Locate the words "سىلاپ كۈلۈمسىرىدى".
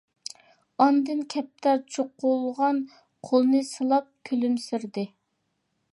3.71-5.09